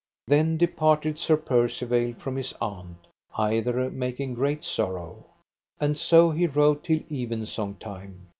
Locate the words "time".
7.75-8.29